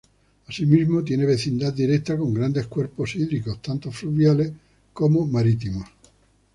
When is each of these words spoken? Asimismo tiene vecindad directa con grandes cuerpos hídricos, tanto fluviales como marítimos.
Asimismo 0.47 1.03
tiene 1.03 1.27
vecindad 1.27 1.73
directa 1.73 2.17
con 2.17 2.33
grandes 2.33 2.65
cuerpos 2.65 3.15
hídricos, 3.15 3.61
tanto 3.61 3.91
fluviales 3.91 4.51
como 4.93 5.27
marítimos. 5.27 5.87